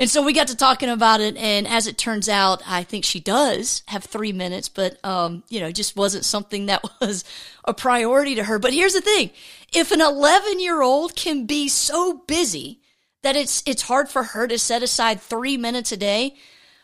And 0.00 0.08
so 0.08 0.22
we 0.22 0.32
got 0.32 0.46
to 0.48 0.56
talking 0.56 0.88
about 0.88 1.20
it, 1.20 1.36
and 1.36 1.66
as 1.66 1.88
it 1.88 1.98
turns 1.98 2.28
out, 2.28 2.62
I 2.64 2.84
think 2.84 3.04
she 3.04 3.18
does 3.18 3.82
have 3.86 4.04
three 4.04 4.32
minutes, 4.32 4.68
but 4.68 5.04
um, 5.04 5.42
you 5.48 5.58
know, 5.58 5.72
just 5.72 5.96
wasn't 5.96 6.24
something 6.24 6.66
that 6.66 6.84
was 7.00 7.24
a 7.64 7.74
priority 7.74 8.36
to 8.36 8.44
her. 8.44 8.60
But 8.60 8.72
here's 8.72 8.94
the 8.94 9.00
thing: 9.00 9.30
if 9.72 9.90
an 9.90 10.00
11 10.00 10.60
year 10.60 10.82
old 10.82 11.16
can 11.16 11.46
be 11.46 11.68
so 11.68 12.22
busy 12.28 12.80
that 13.22 13.34
it's 13.34 13.62
it's 13.66 13.82
hard 13.82 14.08
for 14.08 14.22
her 14.22 14.46
to 14.46 14.58
set 14.58 14.84
aside 14.84 15.20
three 15.20 15.56
minutes 15.56 15.90
a 15.90 15.96
day, 15.96 16.36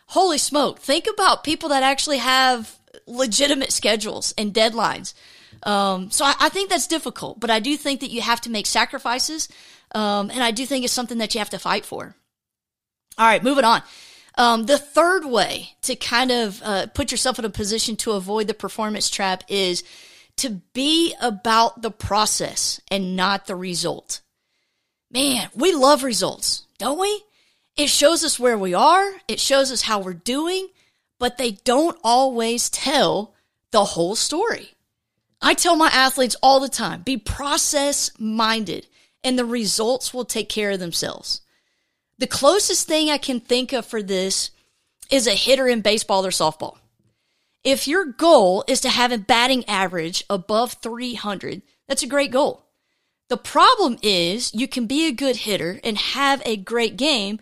holy 0.07 0.37
smoke! 0.37 0.79
Think 0.79 1.05
about 1.11 1.45
people 1.45 1.69
that 1.69 1.83
actually 1.83 2.17
have 2.17 2.77
legitimate 3.07 3.71
schedules 3.71 4.33
and 4.37 4.53
deadlines. 4.53 5.13
Um, 5.63 6.11
so 6.11 6.25
I, 6.25 6.35
I, 6.39 6.49
think 6.49 6.69
that's 6.69 6.85
difficult, 6.85 7.39
but 7.39 7.49
I 7.49 7.59
do 7.59 7.75
think 7.77 8.01
that 8.01 8.11
you 8.11 8.21
have 8.21 8.41
to 8.41 8.51
make 8.51 8.67
sacrifices, 8.67 9.47
um, 9.95 10.29
and 10.29 10.43
I 10.43 10.51
do 10.51 10.65
think 10.65 10.83
it's 10.83 10.93
something 10.93 11.17
that 11.19 11.33
you 11.33 11.39
have 11.39 11.49
to 11.51 11.59
fight 11.59 11.85
for. 11.85 12.15
All 13.17 13.25
right, 13.25 13.43
moving 13.43 13.63
on. 13.63 13.81
Um, 14.37 14.65
the 14.65 14.77
third 14.77 15.25
way 15.25 15.69
to 15.83 15.95
kind 15.95 16.31
of 16.31 16.61
uh, 16.63 16.87
put 16.87 17.11
yourself 17.11 17.39
in 17.39 17.45
a 17.45 17.49
position 17.49 17.95
to 17.97 18.11
avoid 18.11 18.47
the 18.47 18.53
performance 18.53 19.09
trap 19.09 19.43
is 19.47 19.83
to 20.37 20.61
be 20.73 21.15
about 21.21 21.81
the 21.81 21.91
process 21.91 22.81
and 22.91 23.15
not 23.15 23.47
the 23.47 23.55
result. 23.55 24.21
Man, 25.09 25.49
we 25.55 25.71
love 25.73 26.03
results, 26.03 26.65
don't 26.77 26.99
we? 26.99 27.23
It 27.77 27.89
shows 27.89 28.23
us 28.23 28.39
where 28.39 28.57
we 28.57 28.73
are, 28.73 29.05
it 29.27 29.39
shows 29.39 29.71
us 29.71 29.83
how 29.83 29.99
we're 29.99 30.13
doing, 30.13 30.67
but 31.19 31.37
they 31.37 31.51
don't 31.51 31.97
always 32.03 32.69
tell 32.69 33.33
the 33.71 33.85
whole 33.85 34.15
story. 34.15 34.71
I 35.41 35.53
tell 35.53 35.75
my 35.75 35.89
athletes 35.93 36.35
all 36.41 36.59
the 36.59 36.69
time 36.69 37.01
be 37.03 37.17
process 37.17 38.11
minded, 38.19 38.87
and 39.23 39.39
the 39.39 39.45
results 39.45 40.13
will 40.13 40.25
take 40.25 40.49
care 40.49 40.71
of 40.71 40.79
themselves. 40.79 41.41
The 42.17 42.27
closest 42.27 42.87
thing 42.87 43.09
I 43.09 43.17
can 43.17 43.39
think 43.39 43.73
of 43.73 43.85
for 43.85 44.01
this 44.01 44.51
is 45.11 45.27
a 45.27 45.33
hitter 45.35 45.67
in 45.67 45.81
baseball 45.81 46.25
or 46.25 46.29
softball. 46.29 46.77
If 47.63 47.87
your 47.87 48.05
goal 48.05 48.63
is 48.67 48.79
to 48.81 48.89
have 48.89 49.11
a 49.11 49.17
batting 49.17 49.67
average 49.67 50.23
above 50.29 50.73
300, 50.73 51.61
that's 51.87 52.03
a 52.03 52.07
great 52.07 52.31
goal. 52.31 52.65
The 53.27 53.37
problem 53.37 53.97
is 54.03 54.53
you 54.53 54.67
can 54.67 54.85
be 54.85 55.07
a 55.07 55.11
good 55.11 55.35
hitter 55.35 55.79
and 55.83 55.97
have 55.97 56.41
a 56.45 56.57
great 56.57 56.95
game, 56.95 57.39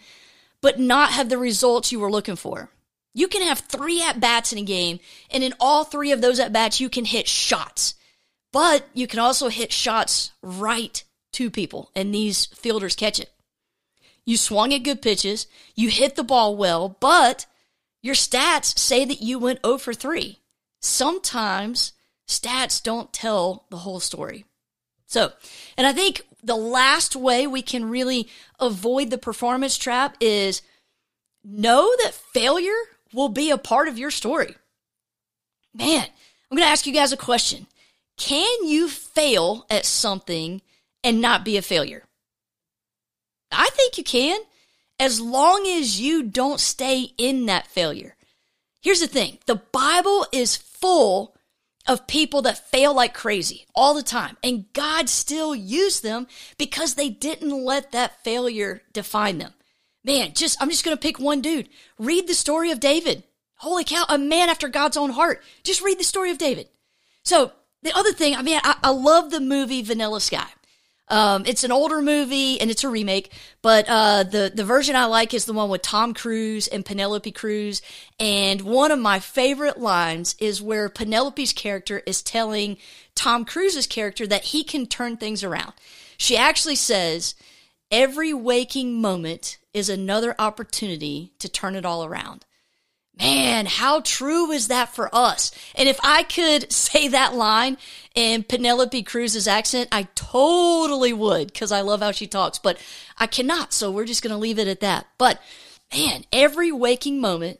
but 0.61 0.79
not 0.79 1.11
have 1.11 1.29
the 1.29 1.37
results 1.37 1.91
you 1.91 1.99
were 1.99 2.11
looking 2.11 2.37
for. 2.37 2.69
You 3.13 3.27
can 3.27 3.41
have 3.41 3.59
three 3.59 4.01
at 4.01 4.21
bats 4.21 4.53
in 4.53 4.57
a 4.57 4.63
game, 4.63 4.99
and 5.29 5.43
in 5.43 5.53
all 5.59 5.83
three 5.83 6.11
of 6.11 6.21
those 6.21 6.39
at 6.39 6.53
bats, 6.53 6.79
you 6.79 6.89
can 6.89 7.05
hit 7.05 7.27
shots. 7.27 7.93
But 8.53 8.87
you 8.93 9.07
can 9.07 9.19
also 9.19 9.49
hit 9.49 9.73
shots 9.73 10.31
right 10.41 11.03
to 11.33 11.51
people, 11.51 11.91
and 11.95 12.13
these 12.13 12.45
fielders 12.45 12.95
catch 12.95 13.19
it. 13.19 13.32
You 14.25 14.37
swung 14.37 14.73
at 14.73 14.83
good 14.83 15.01
pitches. 15.01 15.47
You 15.75 15.89
hit 15.89 16.15
the 16.15 16.23
ball 16.23 16.55
well, 16.55 16.97
but 16.99 17.45
your 18.01 18.15
stats 18.15 18.77
say 18.77 19.05
that 19.05 19.21
you 19.21 19.39
went 19.39 19.65
0 19.65 19.77
for 19.77 19.93
3. 19.93 20.39
Sometimes 20.81 21.93
stats 22.27 22.81
don't 22.81 23.13
tell 23.13 23.65
the 23.69 23.77
whole 23.77 23.99
story. 23.99 24.45
So, 25.07 25.31
and 25.77 25.85
I 25.85 25.93
think 25.93 26.21
the 26.43 26.55
last 26.55 27.15
way 27.15 27.47
we 27.47 27.61
can 27.61 27.89
really 27.89 28.27
avoid 28.59 29.09
the 29.09 29.17
performance 29.17 29.77
trap 29.77 30.17
is 30.19 30.61
know 31.43 31.93
that 32.03 32.13
failure 32.13 32.71
will 33.13 33.29
be 33.29 33.51
a 33.51 33.57
part 33.57 33.87
of 33.87 33.97
your 33.97 34.11
story. 34.11 34.55
Man, 35.73 36.05
I'm 36.49 36.57
going 36.57 36.65
to 36.65 36.71
ask 36.71 36.85
you 36.85 36.93
guys 36.93 37.11
a 37.11 37.17
question. 37.17 37.67
Can 38.17 38.65
you 38.65 38.87
fail 38.87 39.65
at 39.69 39.85
something 39.85 40.61
and 41.03 41.21
not 41.21 41.45
be 41.45 41.57
a 41.57 41.61
failure? 41.61 42.03
I 43.53 43.69
think 43.73 43.97
you 43.97 44.03
can, 44.03 44.39
as 44.99 45.19
long 45.19 45.65
as 45.67 45.99
you 45.99 46.23
don't 46.23 46.59
stay 46.59 47.11
in 47.17 47.45
that 47.47 47.67
failure. 47.67 48.15
Here's 48.81 48.99
the 48.99 49.07
thing 49.07 49.39
the 49.45 49.61
Bible 49.71 50.25
is 50.31 50.55
full 50.55 51.35
of 51.87 52.07
people 52.07 52.41
that 52.43 52.69
fail 52.69 52.93
like 52.93 53.13
crazy 53.13 53.65
all 53.75 53.93
the 53.93 54.03
time, 54.03 54.37
and 54.43 54.71
God 54.73 55.09
still 55.09 55.53
used 55.55 56.03
them 56.03 56.27
because 56.57 56.95
they 56.95 57.09
didn't 57.09 57.63
let 57.63 57.91
that 57.91 58.23
failure 58.23 58.81
define 58.93 59.37
them. 59.37 59.53
Man, 60.03 60.33
just 60.33 60.61
I'm 60.61 60.69
just 60.69 60.83
going 60.83 60.95
to 60.95 61.01
pick 61.01 61.19
one 61.19 61.41
dude. 61.41 61.69
Read 61.97 62.27
the 62.27 62.33
story 62.33 62.71
of 62.71 62.79
David. 62.79 63.23
Holy 63.55 63.85
cow, 63.85 64.05
a 64.09 64.17
man 64.17 64.49
after 64.49 64.67
God's 64.67 64.97
own 64.97 65.11
heart. 65.11 65.41
Just 65.63 65.81
read 65.81 65.97
the 65.97 66.03
story 66.03 66.31
of 66.31 66.37
David. 66.37 66.67
So, 67.23 67.53
the 67.81 67.95
other 67.95 68.11
thing, 68.11 68.35
I 68.35 68.41
mean, 68.41 68.59
I, 68.63 68.75
I 68.83 68.89
love 68.89 69.31
the 69.31 69.39
movie 69.39 69.81
Vanilla 69.81 70.19
Sky. 70.19 70.47
Um, 71.09 71.43
it's 71.45 71.63
an 71.63 71.71
older 71.71 72.01
movie 72.01 72.59
and 72.61 72.71
it's 72.71 72.83
a 72.83 72.89
remake, 72.89 73.31
but 73.61 73.85
uh, 73.89 74.23
the 74.23 74.51
the 74.53 74.63
version 74.63 74.95
I 74.95 75.05
like 75.05 75.33
is 75.33 75.45
the 75.45 75.53
one 75.53 75.69
with 75.69 75.81
Tom 75.81 76.13
Cruise 76.13 76.67
and 76.67 76.85
Penelope 76.85 77.31
Cruz. 77.33 77.81
And 78.19 78.61
one 78.61 78.91
of 78.91 78.99
my 78.99 79.19
favorite 79.19 79.79
lines 79.79 80.35
is 80.39 80.61
where 80.61 80.89
Penelope's 80.89 81.51
character 81.51 82.01
is 82.05 82.21
telling 82.21 82.77
Tom 83.15 83.43
Cruise's 83.43 83.85
character 83.85 84.25
that 84.27 84.45
he 84.45 84.63
can 84.63 84.85
turn 84.85 85.17
things 85.17 85.43
around. 85.43 85.73
She 86.17 86.37
actually 86.37 86.77
says, 86.77 87.35
"Every 87.91 88.33
waking 88.33 89.01
moment 89.01 89.57
is 89.73 89.89
another 89.89 90.35
opportunity 90.39 91.33
to 91.39 91.49
turn 91.49 91.75
it 91.75 91.85
all 91.85 92.05
around." 92.05 92.45
Man, 93.19 93.67
how 93.67 94.01
true 94.01 94.51
is 94.51 94.69
that 94.69 94.95
for 94.95 95.13
us? 95.13 95.51
And 95.75 95.87
if 95.87 95.99
I 96.03 96.23
could 96.23 96.71
say 96.71 97.07
that 97.09 97.35
line 97.35 97.77
in 98.15 98.43
Penelope 98.43 99.03
Cruz's 99.03 99.47
accent, 99.47 99.89
I 99.91 100.07
totally 100.15 101.13
would 101.13 101.53
because 101.53 101.71
I 101.71 101.81
love 101.81 102.01
how 102.01 102.11
she 102.11 102.27
talks, 102.27 102.59
but 102.59 102.77
I 103.17 103.27
cannot. 103.27 103.73
So 103.73 103.91
we're 103.91 104.05
just 104.05 104.23
going 104.23 104.33
to 104.33 104.37
leave 104.37 104.59
it 104.59 104.67
at 104.67 104.79
that. 104.81 105.07
But 105.17 105.41
man, 105.93 106.23
every 106.31 106.71
waking 106.71 107.21
moment 107.21 107.59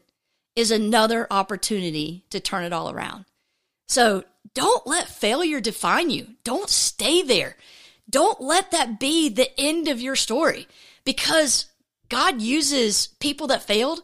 is 0.55 0.72
another 0.72 1.27
opportunity 1.31 2.25
to 2.29 2.39
turn 2.39 2.63
it 2.63 2.74
all 2.74 2.89
around. 2.89 3.25
So 3.88 4.24
don't 4.53 4.86
let 4.86 5.07
failure 5.07 5.60
define 5.60 6.10
you. 6.10 6.36
Don't 6.43 6.69
stay 6.69 7.22
there. 7.22 7.55
Don't 8.10 8.41
let 8.41 8.72
that 8.72 9.00
be 9.00 9.29
the 9.29 9.50
end 9.60 9.88
of 9.88 10.01
your 10.01 10.15
story 10.15 10.67
because 11.05 11.67
God 12.10 12.41
uses 12.41 13.07
people 13.19 13.48
that 13.48 13.63
failed. 13.63 14.03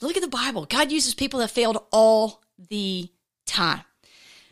Look 0.00 0.16
at 0.16 0.22
the 0.22 0.28
Bible. 0.28 0.64
God 0.64 0.92
uses 0.92 1.14
people 1.14 1.40
that 1.40 1.50
failed 1.50 1.82
all 1.90 2.42
the 2.68 3.08
time. 3.46 3.82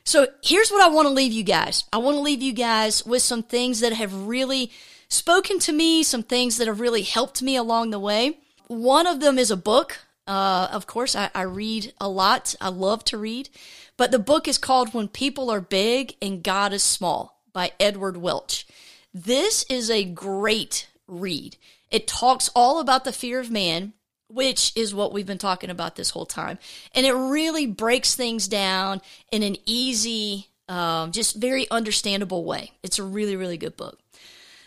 So 0.05 0.29
here's 0.43 0.71
what 0.71 0.83
I 0.83 0.93
want 0.93 1.07
to 1.07 1.15
leave 1.15 1.33
you 1.33 1.43
guys. 1.43 1.85
I 1.93 1.99
want 1.99 2.17
to 2.17 2.21
leave 2.21 2.43
you 2.43 2.53
guys 2.53 3.05
with 3.05 3.23
some 3.23 3.43
things 3.43 3.81
that 3.81 3.93
have 3.93 4.27
really 4.27 4.71
spoken 5.09 5.59
to 5.61 5.73
me, 5.73 6.03
some 6.03 6.23
things 6.23 6.59
that 6.59 6.69
have 6.69 6.81
really 6.81 7.03
helped 7.03 7.43
me 7.43 7.57
along 7.57 7.91
the 7.91 7.99
way. 7.99 8.39
One 8.69 9.07
of 9.07 9.21
them 9.21 9.39
is 9.39 9.51
a 9.51 9.57
book. 9.57 9.99
Uh, 10.27 10.69
of 10.73 10.87
course, 10.87 11.15
I, 11.15 11.31
I 11.35 11.43
read 11.43 11.93
a 12.01 12.09
lot. 12.09 12.55
I 12.61 12.69
love 12.69 13.05
to 13.05 13.19
read. 13.19 13.49
But 13.97 14.11
the 14.11 14.19
book 14.19 14.47
is 14.47 14.59
called 14.59 14.95
When 14.95 15.09
People 15.09 15.51
Are 15.51 15.61
Big 15.61 16.17
and 16.21 16.43
God 16.43 16.73
is 16.73 16.83
Small 16.83 17.41
by 17.53 17.73
Edward 17.81 18.17
Welch. 18.17 18.67
This 19.15 19.65
is 19.71 19.91
a 19.91 20.05
great 20.05 20.89
read. 21.07 21.57
It 21.91 22.07
talks 22.07 22.51
all 22.55 22.81
about 22.81 23.05
the 23.05 23.13
fear 23.13 23.41
of 23.41 23.51
man, 23.51 23.93
which 24.29 24.73
is 24.77 24.95
what 24.95 25.13
we've 25.13 25.27
been 25.27 25.39
talking 25.39 25.71
about 25.71 25.97
this 25.97 26.11
whole 26.11 26.27
time. 26.27 26.59
And 26.95 27.07
it 27.07 27.13
really 27.13 27.67
breaks 27.67 28.15
things 28.15 28.49
down 28.49 29.01
in 29.31 29.43
an 29.43 29.57
easy, 29.67 30.49
um, 30.69 31.13
just 31.13 31.37
very 31.37 31.71
understandable 31.71 32.45
way. 32.45 32.73
It's 32.83 32.99
a 32.99 33.05
really, 33.05 33.37
really 33.37 33.57
good 33.57 33.77
book. 33.77 33.99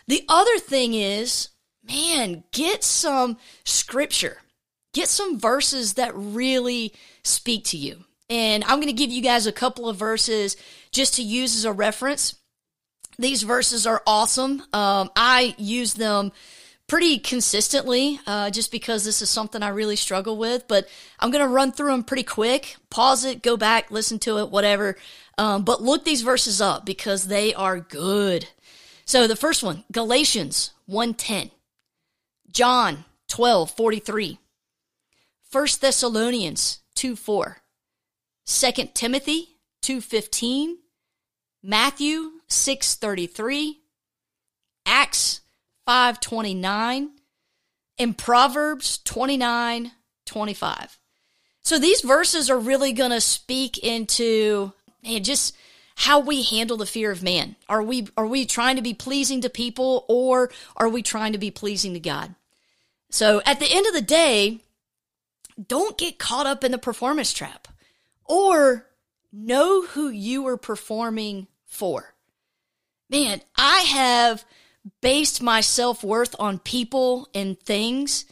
The 0.07 0.23
other 0.27 0.57
thing 0.59 0.93
is, 0.93 1.49
man, 1.83 2.43
get 2.51 2.83
some 2.83 3.37
scripture, 3.65 4.37
get 4.93 5.07
some 5.07 5.39
verses 5.39 5.95
that 5.95 6.15
really 6.15 6.93
speak 7.23 7.65
to 7.65 7.77
you. 7.77 8.05
And 8.29 8.63
I'm 8.63 8.77
going 8.77 8.87
to 8.87 8.93
give 8.93 9.11
you 9.11 9.21
guys 9.21 9.47
a 9.47 9.51
couple 9.51 9.89
of 9.89 9.97
verses 9.97 10.55
just 10.91 11.15
to 11.15 11.23
use 11.23 11.55
as 11.55 11.65
a 11.65 11.73
reference. 11.73 12.35
These 13.17 13.43
verses 13.43 13.85
are 13.85 14.01
awesome. 14.07 14.63
Um, 14.71 15.09
I 15.15 15.55
use 15.57 15.95
them 15.95 16.31
pretty 16.89 17.19
consistently 17.19 18.19
uh, 18.27 18.49
just 18.49 18.71
because 18.71 19.05
this 19.05 19.21
is 19.21 19.29
something 19.29 19.63
I 19.63 19.69
really 19.69 19.95
struggle 19.95 20.35
with. 20.35 20.67
But 20.67 20.89
I'm 21.19 21.31
going 21.31 21.45
to 21.45 21.47
run 21.47 21.71
through 21.71 21.91
them 21.91 22.03
pretty 22.03 22.23
quick. 22.23 22.75
Pause 22.89 23.25
it, 23.25 23.43
go 23.43 23.55
back, 23.55 23.91
listen 23.91 24.19
to 24.19 24.39
it, 24.39 24.49
whatever. 24.49 24.97
Um, 25.37 25.63
but 25.63 25.81
look 25.81 26.03
these 26.03 26.23
verses 26.23 26.59
up 26.59 26.85
because 26.85 27.27
they 27.27 27.53
are 27.53 27.79
good. 27.79 28.49
So 29.05 29.25
the 29.25 29.37
first 29.37 29.63
one, 29.63 29.85
Galatians 29.91 30.71
1:10, 30.89 31.51
John 32.51 33.05
12:43, 33.29 34.37
1 35.51 35.67
Thessalonians 35.79 36.79
2:4, 36.95 37.55
2 38.45 38.89
Timothy 38.93 39.57
2:15, 39.81 40.77
Matthew 41.63 42.33
6:33, 42.49 43.77
Acts 44.85 45.41
5:29, 45.89 47.09
and 47.97 48.15
Proverbs 48.15 48.99
29:25. 49.05 50.99
So 51.63 51.79
these 51.79 52.01
verses 52.01 52.47
are 52.51 52.59
really 52.59 52.93
going 52.93 53.09
to 53.09 53.19
speak 53.19 53.79
into 53.79 54.73
man 55.01 55.23
just 55.23 55.55
how 55.95 56.19
we 56.19 56.43
handle 56.43 56.77
the 56.77 56.85
fear 56.85 57.09
of 57.09 57.23
man. 57.23 57.55
Are 57.67 57.81
we 57.81 58.07
are 58.15 58.27
we 58.27 58.45
trying 58.45 58.75
to 58.75 58.83
be 58.83 58.93
pleasing 58.93 59.41
to 59.41 59.49
people 59.49 60.05
or 60.07 60.51
are 60.77 60.89
we 60.89 61.01
trying 61.01 61.33
to 61.33 61.39
be 61.39 61.49
pleasing 61.49 61.95
to 61.95 61.99
God? 61.99 62.35
So 63.09 63.41
at 63.43 63.59
the 63.59 63.71
end 63.71 63.87
of 63.87 63.93
the 63.93 64.01
day, 64.01 64.59
don't 65.67 65.97
get 65.97 66.19
caught 66.19 66.45
up 66.45 66.63
in 66.63 66.71
the 66.71 66.77
performance 66.77 67.33
trap 67.33 67.67
or 68.25 68.85
know 69.33 69.81
who 69.87 70.09
you 70.09 70.45
are 70.45 70.57
performing 70.57 71.47
for. 71.65 72.13
Man, 73.09 73.41
I 73.55 73.79
have 73.79 74.45
based 75.01 75.41
my 75.41 75.61
self 75.61 76.03
worth 76.03 76.35
on 76.39 76.59
people 76.59 77.29
and 77.33 77.59
things, 77.59 78.25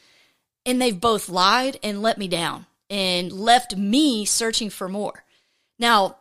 and 0.66 0.82
they've 0.82 1.00
both 1.00 1.30
lied 1.30 1.80
and 1.84 2.02
let 2.02 2.18
me 2.18 2.28
down 2.28 2.66
and 2.90 3.32
left 3.32 3.76
me 3.76 4.26
searching 4.26 4.70
for 4.70 4.88
more. 4.88 5.24
Now, 5.80 6.18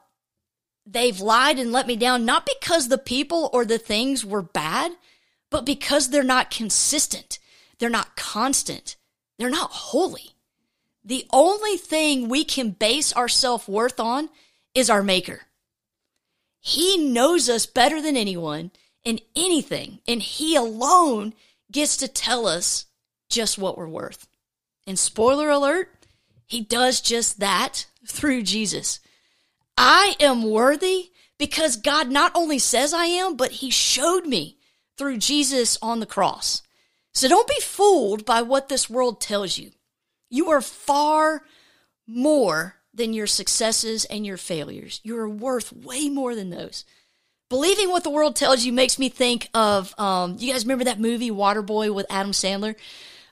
they've 0.85 1.21
lied 1.21 1.59
and 1.59 1.73
let 1.73 1.87
me 1.87 1.97
down, 1.97 2.25
not 2.25 2.47
because 2.61 2.89
the 2.89 2.99
people 2.99 3.51
or 3.53 3.65
the 3.65 3.79
things 3.79 4.25
were 4.25 4.43
bad, 4.43 4.93
but 5.51 5.65
because 5.65 6.11
they're 6.11 6.23
not 6.23 6.51
consistent. 6.51 7.39
They're 7.79 7.91
not 7.91 8.17
constant. 8.17 8.97
They're 9.39 9.51
not 9.51 9.71
holy. 9.71 10.37
The 11.05 11.27
only 11.33 11.77
thing 11.77 12.29
we 12.29 12.45
can 12.45 12.71
base 12.71 13.13
our 13.13 13.29
self 13.29 13.69
worth 13.69 14.01
on 14.01 14.29
is 14.75 14.91
our 14.91 15.03
Maker. 15.03 15.43
He 16.61 16.97
knows 16.97 17.49
us 17.49 17.65
better 17.65 18.03
than 18.03 18.17
anyone 18.17 18.73
in 19.07 19.21
anything, 19.37 20.01
and 20.07 20.21
He 20.21 20.57
alone 20.57 21.33
gets 21.71 21.97
to 21.99 22.09
tell 22.09 22.47
us 22.47 22.87
just 23.31 23.57
what 23.57 23.79
we're 23.79 23.89
worth. 23.89 24.27
And 24.87 24.99
spoiler 24.99 25.49
alert, 25.49 25.89
He 26.45 26.61
does 26.61 27.01
just 27.01 27.39
that 27.39 27.87
through 28.07 28.43
Jesus. 28.43 28.99
I 29.79 30.17
am 30.21 30.51
worthy 30.51 31.11
because 31.39 31.77
God 31.77 32.11
not 32.11 32.33
only 32.35 32.59
says 32.59 32.93
I 32.93 33.07
am, 33.07 33.37
but 33.37 33.53
He 33.53 33.71
showed 33.71 34.27
me 34.27 34.59
through 34.99 35.19
Jesus 35.19 35.79
on 35.81 36.01
the 36.01 36.07
cross. 36.07 36.63
So 37.15 37.29
don't 37.29 37.49
be 37.49 37.61
fooled 37.61 38.25
by 38.25 38.43
what 38.43 38.69
this 38.69 38.91
world 38.91 39.21
tells 39.21 39.57
you. 39.57 39.71
You 40.31 40.51
are 40.51 40.61
far 40.61 41.43
more 42.09 42.77
than 42.93 43.13
your 43.13 43.29
successes 43.29 44.05
and 44.07 44.27
your 44.27 44.37
failures. 44.37 45.01
You 45.05 45.17
are 45.19 45.29
worth 45.29 45.73
way 45.73 46.09
more 46.09 46.35
than 46.35 46.51
those. 46.51 46.85
Believing 47.49 47.91
what 47.91 48.03
the 48.03 48.11
world 48.11 48.35
tells 48.35 48.65
you 48.65 48.73
makes 48.73 48.99
me 48.99 49.09
think 49.09 49.49
of, 49.55 49.99
um, 50.01 50.37
you 50.39 50.53
guys 50.53 50.65
remember 50.65 50.85
that 50.85 50.99
movie 50.99 51.31
Waterboy 51.31 51.95
with 51.95 52.07
Adam 52.11 52.33
Sandler? 52.33 52.75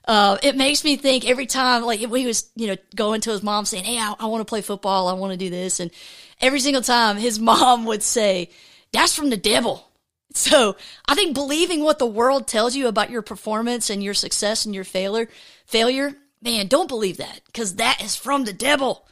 Uh, 0.07 0.37
it 0.41 0.55
makes 0.55 0.85
me 0.85 0.95
think 0.95 1.27
every 1.27 1.45
time, 1.45 1.83
like 1.83 1.99
he 1.99 2.05
was, 2.05 2.49
you 2.55 2.67
know, 2.67 2.77
going 2.95 3.19
to 3.21 3.31
his 3.31 3.43
mom 3.43 3.65
saying, 3.65 3.83
Hey, 3.83 3.97
I, 3.97 4.15
I 4.17 4.27
want 4.27 4.39
to 4.39 4.45
play 4.45 4.61
football. 4.61 5.09
I 5.09 5.13
want 5.13 5.31
to 5.33 5.37
do 5.37 5.49
this. 5.49 5.81
And 5.81 5.91
every 6.39 6.61
single 6.61 6.81
time 6.81 7.17
his 7.17 7.39
mom 7.41 7.85
would 7.85 8.03
say, 8.03 8.51
That's 8.93 9.13
from 9.13 9.29
the 9.29 9.37
devil. 9.37 9.89
So 10.33 10.77
I 11.07 11.15
think 11.15 11.33
believing 11.33 11.83
what 11.83 11.99
the 11.99 12.05
world 12.05 12.47
tells 12.47 12.75
you 12.75 12.87
about 12.87 13.09
your 13.09 13.21
performance 13.21 13.89
and 13.89 14.01
your 14.01 14.13
success 14.13 14.65
and 14.65 14.73
your 14.73 14.83
failure, 14.85 15.27
failure, 15.65 16.15
man, 16.41 16.67
don't 16.67 16.87
believe 16.87 17.17
that 17.17 17.41
because 17.47 17.75
that 17.75 18.01
is 18.01 18.15
from 18.15 18.45
the 18.45 18.53
devil. 18.53 19.05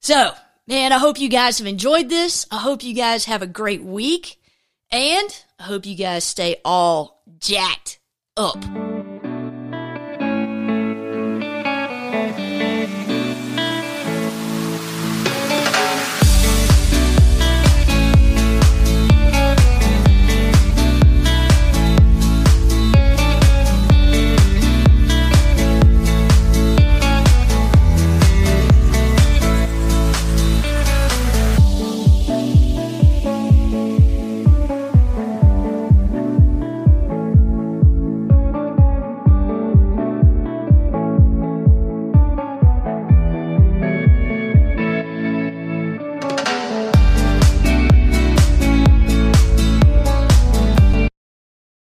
So, 0.00 0.32
man, 0.66 0.92
I 0.92 0.98
hope 0.98 1.20
you 1.20 1.28
guys 1.28 1.58
have 1.58 1.66
enjoyed 1.66 2.08
this. 2.10 2.46
I 2.50 2.58
hope 2.58 2.82
you 2.82 2.94
guys 2.94 3.26
have 3.26 3.42
a 3.42 3.46
great 3.46 3.82
week 3.82 4.38
and 4.92 5.44
I 5.58 5.64
hope 5.64 5.86
you 5.86 5.96
guys 5.96 6.24
stay 6.24 6.56
all 6.64 7.22
jacked 7.40 7.98
up. 8.36 8.62